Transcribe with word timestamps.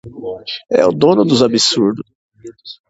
É 0.79 0.83
o 0.83 0.91
dono 1.03 1.23
dos 1.29 1.43
absurdos. 1.47 2.09